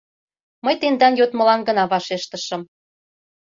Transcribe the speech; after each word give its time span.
Мый 0.65 0.75
тендан 0.81 1.13
йодмылан 1.19 1.61
гына 1.67 1.83
вашештышым. 1.91 2.61